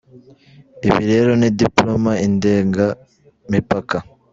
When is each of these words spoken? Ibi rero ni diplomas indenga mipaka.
Ibi 0.87 1.01
rero 1.11 1.31
ni 1.41 1.49
diplomas 1.61 2.21
indenga 2.27 2.85
mipaka. 3.51 3.97